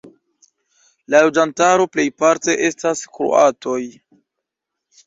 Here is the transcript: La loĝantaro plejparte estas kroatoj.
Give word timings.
La 1.15 1.21
loĝantaro 1.25 1.87
plejparte 1.97 2.57
estas 2.71 3.07
kroatoj. 3.19 3.79